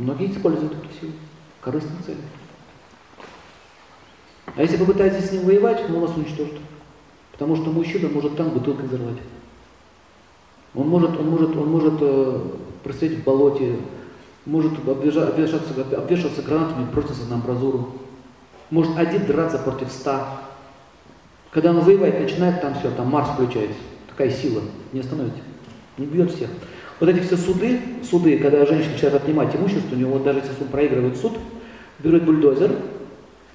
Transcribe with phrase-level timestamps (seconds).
[0.00, 1.12] Многие используют эту силу
[1.60, 2.24] в корыстных целях.
[4.56, 6.58] А если попытаетесь с ним воевать, он вас уничтожит.
[7.32, 9.18] Потому что мужчина может танк бутылкой взорвать.
[10.74, 12.40] Он может, он может, он может э,
[12.82, 13.76] в болоте,
[14.46, 17.92] может обвешаться, обвешаться гранатами броситься на амбразуру.
[18.70, 20.40] Может один драться против ста.
[21.50, 23.76] Когда он воевать начинает, там все, там Марс включается.
[24.08, 24.62] Такая сила.
[24.94, 25.42] Не остановите.
[25.98, 26.48] Не бьет всех.
[27.00, 30.52] Вот эти все суды, суды, когда женщина начинает отнимать имущество, у него вот даже если
[30.60, 31.32] он проигрывает суд,
[31.98, 32.72] берет бульдозер,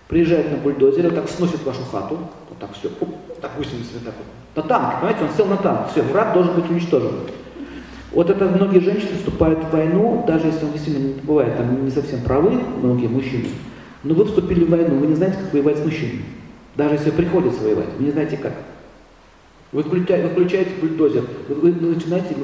[0.07, 2.17] приезжает на бульдозере, так сносит вашу хату,
[2.49, 3.09] вот так все, оп,
[3.39, 4.63] так высунется так вот.
[4.63, 7.11] На танк, понимаете, он сел на танк, все, враг должен быть уничтожен.
[8.11, 12.21] Вот это многие женщины вступают в войну, даже если он действительно бывает там не совсем
[12.21, 12.51] правы,
[12.81, 13.49] многие мужчины,
[14.03, 16.23] но вы вступили в войну, вы не знаете, как воевать с мужчиной.
[16.75, 18.53] Даже если приходится воевать, вы не знаете как.
[19.71, 22.35] Вы включаете, вы включаете бульдозер, вы, вы начинаете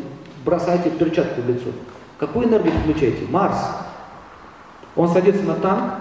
[0.46, 1.70] бросайте перчатку в лицо.
[2.20, 3.26] Какую энергию включаете?
[3.30, 3.58] Марс.
[4.96, 5.94] Он садится на танк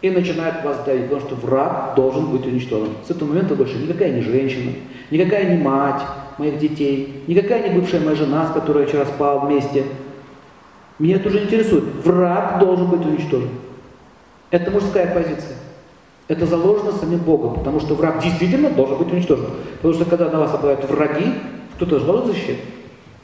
[0.00, 2.94] и начинает вас давить, потому что враг должен быть уничтожен.
[3.06, 4.72] С этого момента больше никакая не женщина,
[5.10, 6.02] никакая не мать
[6.38, 9.84] моих детей, никакая не бывшая моя жена, с которой я вчера спал вместе.
[10.98, 11.84] Меня это уже интересует.
[12.04, 13.50] Враг должен быть уничтожен.
[14.50, 15.56] Это мужская позиция.
[16.28, 19.46] Это заложено самим Богом, потому что враг действительно должен быть уничтожен.
[19.76, 21.26] Потому что когда на вас нападают враги,
[21.76, 22.60] кто-то же должен защищать.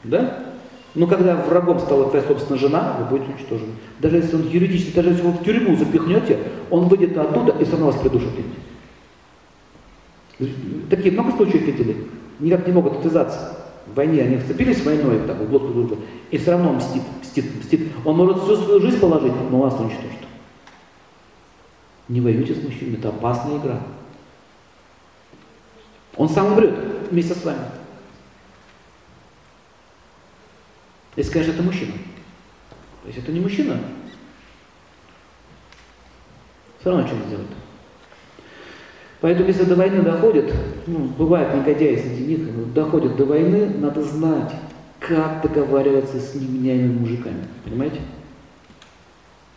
[0.03, 0.48] Да?
[0.95, 3.73] Но когда врагом стала твоя собственная жена, вы будете уничтожены.
[3.99, 6.39] Даже если он юридически, даже если вы в тюрьму запихнете,
[6.71, 8.29] он выйдет оттуда и все вас придушит.
[10.89, 12.07] Такие много случаев видели.
[12.39, 13.57] Никак не могут отвязаться.
[13.85, 15.97] В войне они вцепились войной, так, в глотку друга,
[16.29, 17.87] и все равно мстит, мстит, мстит.
[18.05, 20.19] Он может всю свою жизнь положить, но вас уничтожит.
[22.07, 23.79] Не воюйте с мужчиной, это опасная игра.
[26.17, 26.73] Он сам умрет
[27.09, 27.59] вместе с вами.
[31.15, 31.93] Если скажешь, это мужчина.
[33.01, 33.79] То есть это не мужчина,
[36.79, 37.49] все равно что-то сделает.
[39.21, 40.53] Поэтому, если до войны доходит,
[40.87, 44.53] ну, бывают негодяи среди них, но доходит до войны, надо знать,
[44.99, 47.43] как договариваться с невменяемыми мужиками.
[47.65, 47.99] Понимаете?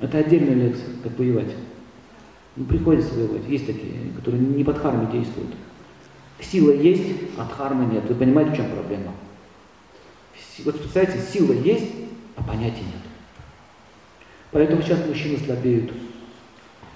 [0.01, 1.55] Это отдельная лекция, как воевать.
[2.57, 3.49] Ну, приходится воевать.
[3.49, 5.51] Есть такие, которые не под хармой действуют.
[6.41, 7.07] Сила есть,
[7.39, 8.03] а от хармы нет.
[8.09, 9.13] Вы понимаете, в чем проблема?
[10.61, 11.91] Вот представляете, сила есть,
[12.37, 13.03] а понятия нет.
[14.51, 15.93] Поэтому сейчас мужчины слабеют.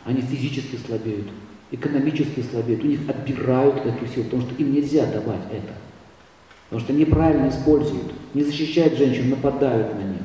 [0.04, 1.26] Они физически слабеют,
[1.70, 2.84] экономически слабеют.
[2.84, 5.74] У них отбирают эту силу, потому что им нельзя давать это.
[6.68, 10.22] Потому что неправильно используют, не защищают женщин, нападают на них.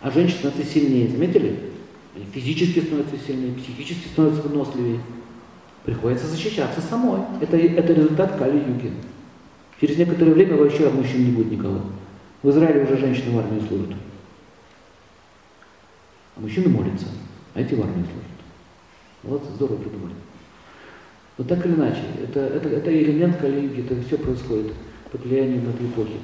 [0.00, 1.08] А женщины становятся сильнее.
[1.08, 1.58] Заметили?
[2.14, 5.00] Они физически становятся сильнее, психически становятся выносливее.
[5.84, 7.20] Приходится защищаться самой.
[7.40, 8.92] Это, это результат Кали-юги.
[9.80, 11.80] Через некоторое время вообще мужчин не будет никого.
[12.42, 13.94] В Израиле уже женщины в армии служат.
[16.36, 17.06] А мужчины молятся,
[17.54, 18.30] а эти в армии служат.
[19.22, 20.14] Вот здорово придумали.
[21.36, 24.72] Но так или иначе, это, это, это элемент кали это все происходит
[25.10, 26.20] под влиянием этой эпохи.